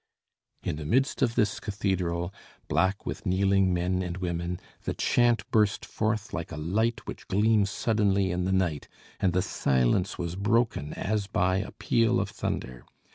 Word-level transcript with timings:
In 0.63 0.77
the 0.77 0.85
midst 0.87 1.21
of 1.21 1.35
this 1.35 1.59
cathedral, 1.59 2.33
black 2.67 3.05
with 3.05 3.23
kneeling 3.23 3.71
men 3.71 4.01
and 4.01 4.17
women, 4.17 4.59
the 4.81 4.95
chant 4.95 5.43
burst 5.51 5.85
forth 5.85 6.33
like 6.33 6.51
a 6.51 6.57
light 6.57 7.01
which 7.05 7.27
gleams 7.27 7.69
suddenly 7.69 8.31
in 8.31 8.45
the 8.45 8.51
night, 8.51 8.87
and 9.19 9.31
the 9.31 9.43
silence 9.43 10.17
was 10.17 10.35
broken 10.35 10.93
as 10.93 11.27
by 11.27 11.57
a 11.57 11.69
peal 11.69 12.19
of 12.19 12.31
thunder. 12.31 12.83